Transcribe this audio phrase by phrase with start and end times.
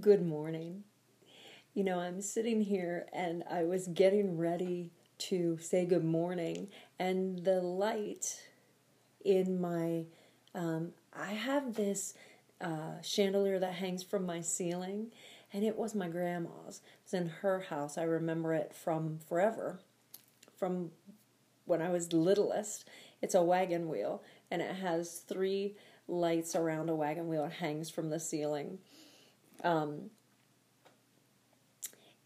[0.00, 0.84] Good morning.
[1.74, 7.44] You know, I'm sitting here and I was getting ready to say good morning, and
[7.44, 8.40] the light
[9.24, 10.06] in my,
[10.54, 12.14] um, I have this
[12.60, 15.08] uh, chandelier that hangs from my ceiling,
[15.52, 16.80] and it was my grandma's.
[17.02, 17.98] It's in her house.
[17.98, 19.80] I remember it from forever,
[20.56, 20.92] from
[21.66, 22.88] when I was littlest.
[23.20, 25.74] It's a wagon wheel, and it has three
[26.08, 27.44] lights around a wagon wheel.
[27.44, 28.78] It hangs from the ceiling
[29.64, 30.10] um,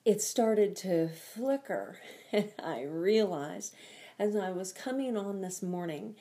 [0.05, 1.99] it started to flicker,
[2.33, 3.75] and I realized
[4.19, 6.15] as I was coming on this morning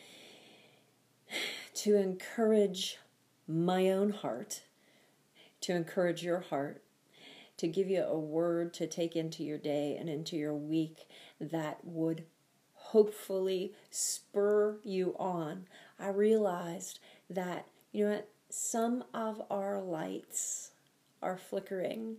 [1.76, 2.98] to encourage
[3.48, 4.64] my own heart,
[5.62, 6.82] to encourage your heart,
[7.58, 11.08] to give you a word to take into your day and into your week
[11.40, 12.26] that would
[12.74, 15.66] hopefully spur you on.
[16.00, 20.73] I realized that, you know what, some of our lights
[21.24, 22.18] are flickering.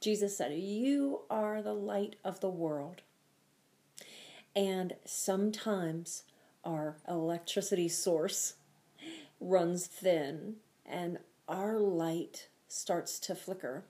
[0.00, 3.02] Jesus said, You are the light of the world.
[4.54, 6.24] And sometimes
[6.64, 8.54] our electricity source
[9.40, 13.84] runs thin and our light starts to flicker.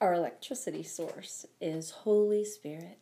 [0.00, 2.98] Our electricity source is Holy Spirit.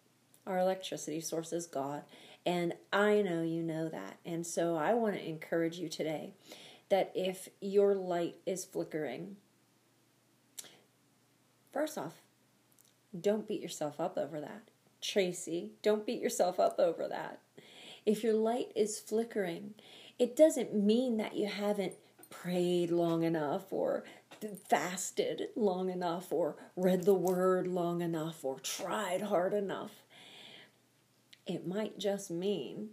[0.46, 2.02] Our electricity source is God.
[2.48, 4.16] And I know you know that.
[4.24, 6.32] And so I want to encourage you today
[6.88, 9.36] that if your light is flickering,
[11.74, 12.14] first off,
[13.20, 14.62] don't beat yourself up over that.
[15.02, 17.40] Tracy, don't beat yourself up over that.
[18.06, 19.74] If your light is flickering,
[20.18, 21.96] it doesn't mean that you haven't
[22.30, 24.04] prayed long enough or
[24.70, 29.90] fasted long enough or read the word long enough or tried hard enough.
[31.48, 32.90] It might just mean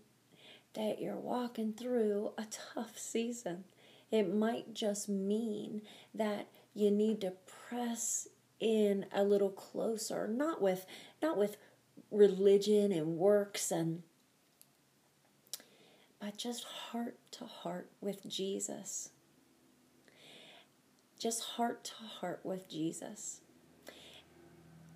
[0.76, 3.66] that you're walking through a tough season.
[4.12, 5.82] It might just mean
[6.14, 7.34] that you need to
[7.68, 8.30] press
[8.62, 10.86] in a little closer, not with
[11.22, 11.58] not with
[12.12, 14.04] religion and works and
[16.22, 19.10] but just heart to heart with Jesus.
[21.20, 23.42] Just heart to heart with Jesus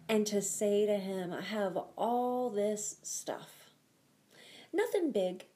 [0.10, 3.72] and to say to him, I have all this stuff.
[4.72, 5.48] Nothing big,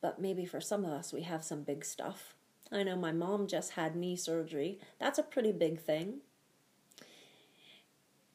[0.00, 2.34] but maybe for some of us, we have some big stuff.
[2.72, 4.78] I know my mom just had knee surgery.
[4.98, 6.20] That's a pretty big thing.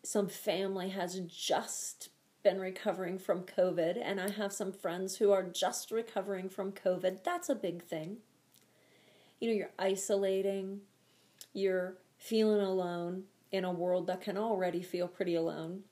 [0.03, 2.09] Some family has just
[2.43, 7.23] been recovering from COVID, and I have some friends who are just recovering from COVID.
[7.23, 8.17] That's a big thing.
[9.39, 10.81] You know, you're isolating,
[11.53, 15.83] you're feeling alone, in a world that can already feel pretty alone.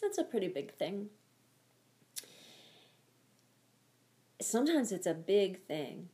[0.00, 1.08] That's a pretty big thing.
[4.40, 6.08] Sometimes it's a big thing,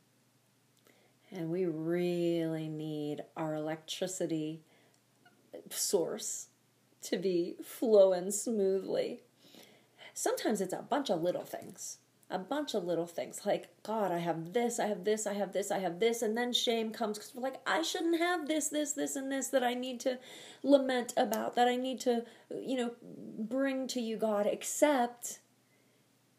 [1.30, 4.62] and we really need our electricity
[5.70, 6.48] source
[7.02, 9.20] to be flowing smoothly.
[10.14, 11.98] Sometimes it's a bunch of little things
[12.30, 15.52] a bunch of little things like god i have this i have this i have
[15.52, 18.68] this i have this and then shame comes because we're like i shouldn't have this
[18.68, 20.18] this this and this that i need to
[20.62, 22.90] lament about that i need to you know
[23.38, 25.40] bring to you god except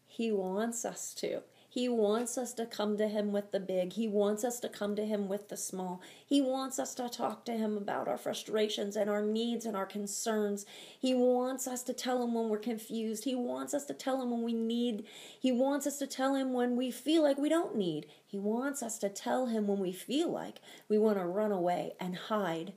[0.07, 1.41] he wants us to
[1.75, 3.91] he wants us to come to Him with the big.
[3.91, 6.01] He wants us to come to Him with the small.
[6.25, 9.85] He wants us to talk to Him about our frustrations and our needs and our
[9.85, 10.65] concerns.
[10.97, 13.25] He wants us to tell Him when we're confused.
[13.25, 15.03] He wants us to tell Him when we need.
[15.37, 18.05] He wants us to tell Him when we feel like we don't need.
[18.25, 21.91] He wants us to tell Him when we feel like we want to run away
[21.99, 22.71] and hide.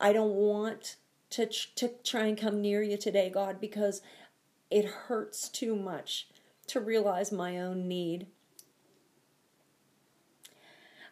[0.00, 0.96] I don't want
[1.30, 4.02] to, to try and come near you today, God, because
[4.72, 6.26] it hurts too much
[6.68, 8.26] to realize my own need.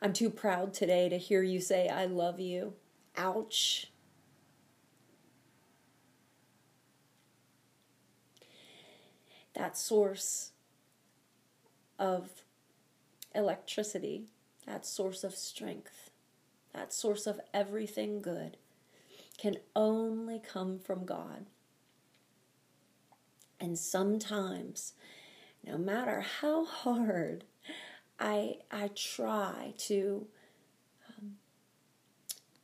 [0.01, 2.75] I'm too proud today to hear you say, I love you.
[3.17, 3.87] Ouch.
[9.55, 10.51] That source
[11.99, 12.31] of
[13.35, 14.25] electricity,
[14.67, 16.11] that source of strength,
[16.73, 18.57] that source of everything good
[19.39, 21.47] can only come from God.
[23.61, 24.95] And sometimes
[25.65, 27.45] no matter how hard
[28.19, 30.27] I, I try to
[31.09, 31.33] um,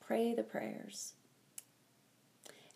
[0.00, 1.14] pray the prayers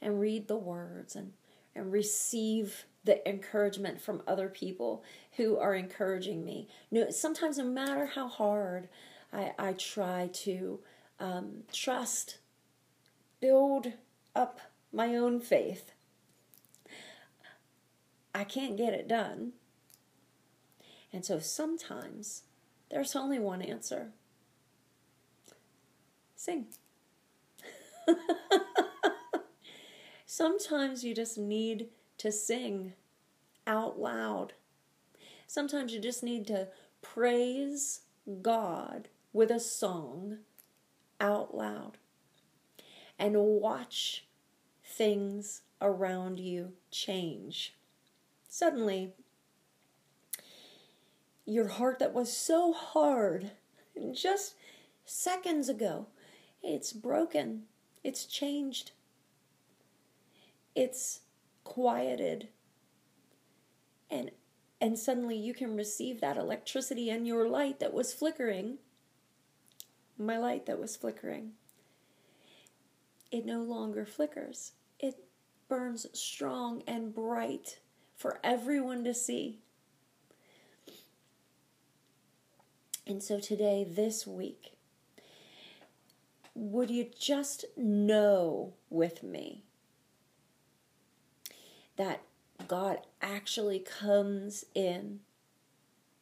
[0.01, 1.33] and read the words and,
[1.75, 5.03] and receive the encouragement from other people
[5.37, 6.69] who are encouraging me.
[6.91, 8.89] No, sometimes, no matter how hard
[9.33, 10.81] I, I try to
[11.19, 12.39] um, trust,
[13.41, 13.93] build
[14.37, 14.61] up
[14.93, 15.93] my own faith,
[18.35, 19.53] I can't get it done
[21.13, 22.43] And so sometimes
[22.91, 24.13] there's only one answer
[26.35, 26.67] sing.
[30.27, 32.95] Sometimes you just need to sing
[33.67, 34.55] out loud.
[35.47, 36.69] Sometimes you just need to
[37.01, 38.01] praise
[38.41, 40.39] God with a song
[41.21, 41.99] out loud
[43.19, 44.27] and watch
[44.85, 47.75] things around you change.
[48.49, 49.13] Suddenly,
[51.45, 53.53] your heart that was so hard
[54.13, 54.55] just
[55.05, 56.07] seconds ago,
[56.63, 57.65] it's broken,
[58.05, 58.93] it's changed,
[60.75, 61.21] it's
[61.65, 62.49] quieted.
[64.11, 64.31] And
[64.81, 68.79] and suddenly you can receive that electricity and your light that was flickering.
[70.19, 71.53] My light that was flickering.
[73.31, 74.73] It no longer flickers.
[74.99, 75.25] It
[75.69, 77.79] burns strong and bright
[78.17, 79.61] for everyone to see.
[83.07, 84.73] And so today, this week,
[86.55, 89.65] would you just know with me
[91.97, 92.23] that
[92.69, 95.21] God actually comes in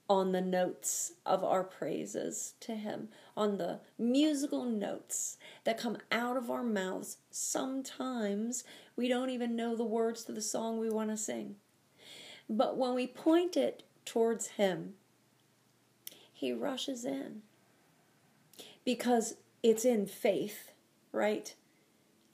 [0.08, 6.36] on the notes of our praises to Him, on the musical notes that come out
[6.36, 7.18] of our mouths.
[7.30, 8.64] Sometimes
[8.96, 11.54] we don't even know the words to the song we want to sing.
[12.48, 14.94] But when we point it towards Him,
[16.40, 17.42] He rushes in
[18.82, 20.72] because it's in faith,
[21.12, 21.54] right?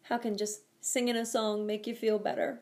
[0.03, 2.61] How can just singing a song make you feel better?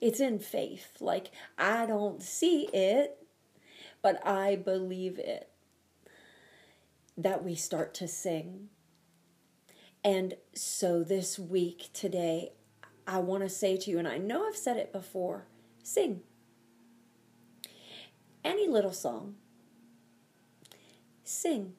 [0.00, 0.96] It's in faith.
[0.98, 3.24] Like, I don't see it,
[4.02, 5.48] but I believe it.
[7.16, 8.68] That we start to sing.
[10.02, 12.50] And so this week, today,
[13.06, 15.46] I want to say to you, and I know I've said it before
[15.84, 16.22] sing.
[18.44, 19.36] Any little song.
[21.24, 21.74] Sing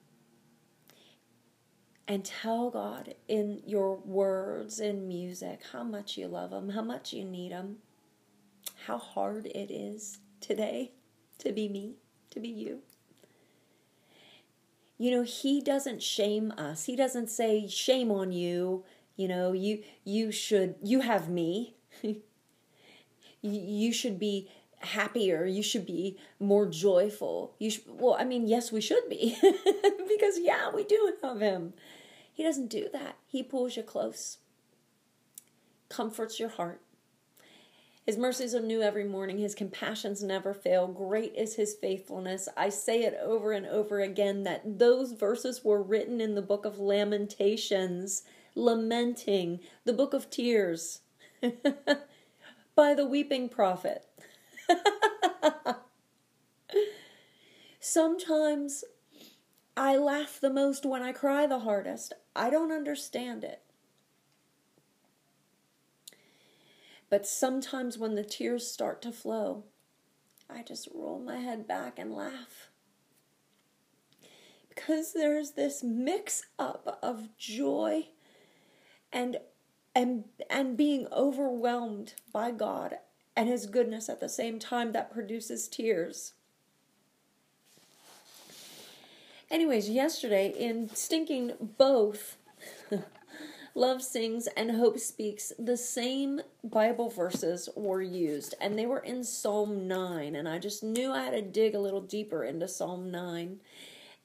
[2.10, 7.14] and tell God in your words and music how much you love Him, how much
[7.14, 7.78] you need Him,
[8.88, 10.92] how hard it is today
[11.38, 11.98] to be me,
[12.32, 12.80] to be you.
[14.98, 16.86] You know, He doesn't shame us.
[16.86, 18.84] He doesn't say, "Shame on you."
[19.16, 21.76] You know, you you should you have me.
[23.42, 24.50] you should be
[24.82, 29.38] happier you should be more joyful you should well i mean yes we should be
[29.42, 31.74] because yeah we do have him
[32.40, 33.18] he doesn't do that.
[33.28, 34.38] He pulls you close,
[35.90, 36.80] comforts your heart.
[38.06, 39.40] His mercies are new every morning.
[39.40, 40.88] His compassions never fail.
[40.88, 42.48] Great is his faithfulness.
[42.56, 46.64] I say it over and over again that those verses were written in the book
[46.64, 48.24] of Lamentations,
[48.56, 51.02] lamenting, the book of tears,
[52.74, 54.06] by the weeping prophet.
[57.80, 58.84] Sometimes
[59.76, 62.14] I laugh the most when I cry the hardest.
[62.36, 63.62] I don't understand it.
[67.10, 69.64] But sometimes when the tears start to flow,
[70.50, 72.70] I just roll my head back and laugh.
[74.68, 78.10] Because there's this mix up of joy
[79.12, 79.38] and
[79.96, 82.98] and and being overwhelmed by God
[83.40, 86.34] and his goodness at the same time that produces tears.
[89.50, 92.36] Anyways, yesterday in Stinking Both,
[93.76, 99.24] Love Sings and Hope Speaks, the same Bible verses were used, and they were in
[99.24, 100.36] Psalm 9.
[100.36, 103.62] And I just knew I had to dig a little deeper into Psalm 9.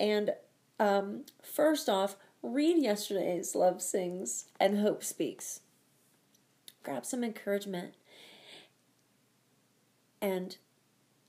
[0.00, 0.35] And
[0.80, 5.61] um, first off, read yesterday's Love Sings and Hope Speaks.
[6.83, 7.94] Grab some encouragement
[10.24, 10.56] and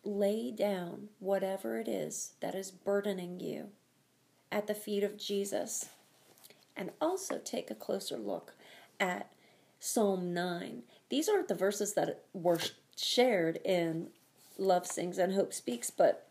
[0.05, 3.67] lay down whatever it is that is burdening you
[4.53, 5.89] at the feet of Jesus.
[6.77, 8.53] And also take a closer look
[8.97, 9.31] at
[9.79, 10.83] Psalm 9.
[11.09, 12.59] These aren't the verses that were
[12.95, 14.07] shared in
[14.57, 16.27] Love Sings and Hope Speaks, but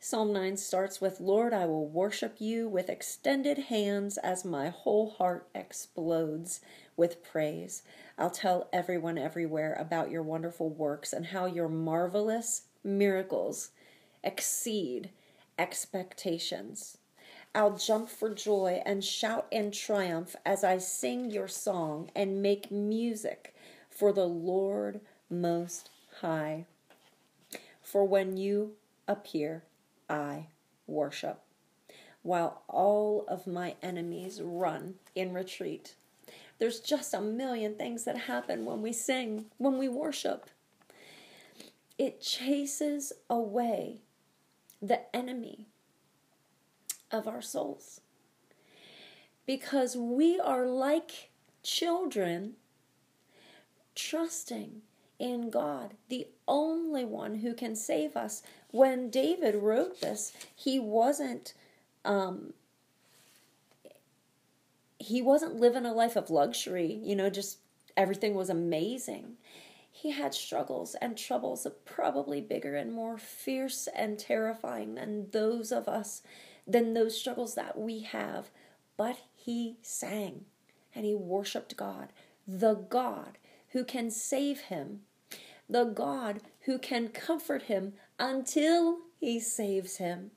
[0.00, 5.10] Psalm 9 starts with Lord, I will worship you with extended hands as my whole
[5.10, 6.60] heart explodes
[6.96, 7.82] with praise.
[8.18, 13.70] I'll tell everyone everywhere about your wonderful works and how your marvelous miracles
[14.22, 15.10] exceed
[15.58, 16.98] expectations.
[17.54, 22.70] I'll jump for joy and shout in triumph as I sing your song and make
[22.70, 23.54] music
[23.90, 26.64] for the Lord Most High.
[27.82, 28.72] For when you
[29.06, 29.64] appear,
[30.08, 30.46] I
[30.86, 31.40] worship,
[32.22, 35.94] while all of my enemies run in retreat.
[36.62, 40.48] There's just a million things that happen when we sing, when we worship.
[41.98, 44.02] it chases away
[44.80, 45.66] the enemy
[47.10, 48.00] of our souls.
[49.44, 51.30] Because we are like
[51.64, 52.54] children
[53.96, 54.82] trusting
[55.18, 58.40] in God, the only one who can save us.
[58.70, 61.54] When David wrote this, he wasn't
[62.04, 62.52] um,
[65.02, 67.58] he wasn't living a life of luxury, you know, just
[67.96, 69.34] everything was amazing.
[69.90, 75.88] He had struggles and troubles probably bigger and more fierce and terrifying than those of
[75.88, 76.22] us,
[76.66, 78.50] than those struggles that we have.
[78.96, 80.44] But he sang
[80.94, 82.12] and he worshiped God,
[82.46, 83.38] the God
[83.70, 85.00] who can save him,
[85.68, 90.30] the God who can comfort him until he saves him,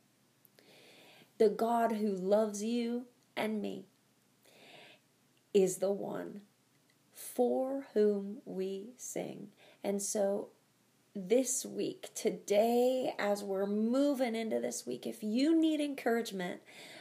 [1.37, 3.05] the God who loves you
[3.37, 3.85] and me
[5.55, 6.41] is the one
[7.13, 9.47] for whom we sing.
[9.85, 10.49] And so
[11.15, 16.59] this week, today, as we're moving into this week, if you need encouragement,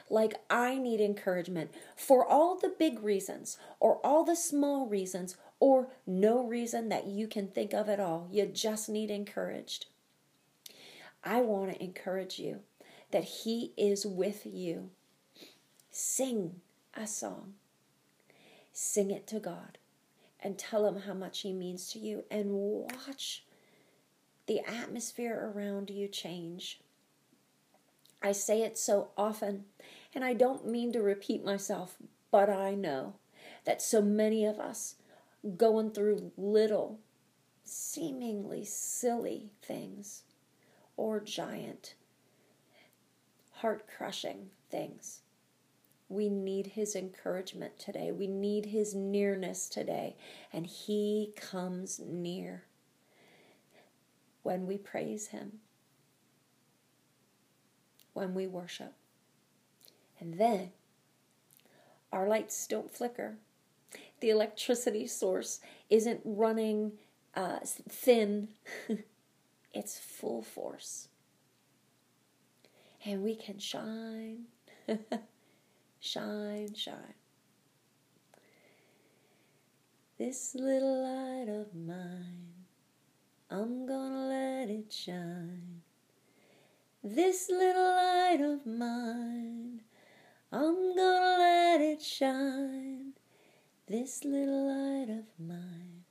[0.09, 5.89] like I need encouragement for all the big reasons or all the small reasons or
[6.07, 9.87] no reason that you can think of at all, you just need encouraged.
[11.25, 12.61] I want to encourage you
[13.11, 14.91] that He is with you.
[15.91, 16.61] Sing
[16.97, 17.55] a song,
[18.75, 19.79] sing it to God
[20.41, 23.45] and tell him how much he means to you and watch
[24.47, 26.81] the atmosphere around you change.
[28.23, 29.65] I say it so often,
[30.15, 31.97] and I don't mean to repeat myself,
[32.31, 33.15] but I know
[33.65, 34.97] that so many of us
[35.57, 36.99] going through little,
[37.65, 40.23] seemingly silly things
[40.97, 41.95] or giant,
[43.53, 45.21] heart crushing things
[46.09, 48.13] we need his encouragement today.
[48.13, 50.17] We need his nearness today.
[50.53, 52.65] And he comes near
[54.43, 55.61] when we praise him,
[58.13, 58.93] when we worship.
[60.21, 60.73] And then
[62.13, 63.37] our lights don't flicker.
[64.21, 66.93] The electricity source isn't running
[67.35, 67.59] uh,
[67.89, 68.49] thin,
[69.75, 71.09] it's full force.
[73.05, 74.45] And we can shine.
[76.05, 77.15] shine, shine.
[80.19, 82.67] This little light of mine,
[83.51, 85.81] I'm gonna let it shine.
[87.03, 89.81] This little light of mine,
[90.53, 93.15] I'm gonna let it shine.
[93.89, 96.05] This little light of mine,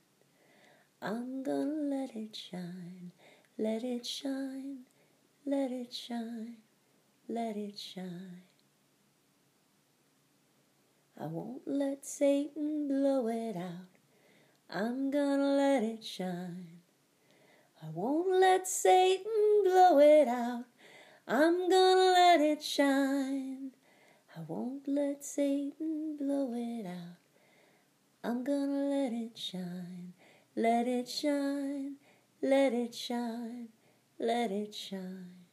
[1.00, 3.12] I'm gonna let it shine.
[3.56, 4.80] Let it shine,
[5.46, 6.56] let it shine,
[7.28, 8.42] let it shine.
[11.20, 13.94] I won't let Satan blow it out.
[14.68, 16.80] I'm gonna let it shine.
[17.80, 20.64] I won't let Satan blow it out.
[21.28, 23.70] I'm gonna let it shine.
[24.36, 27.18] I won't let Satan blow it out.
[28.24, 30.14] I'm gonna let it shine.
[30.56, 31.96] Let it shine.
[32.42, 33.68] Let it shine.
[34.18, 35.43] Let it shine.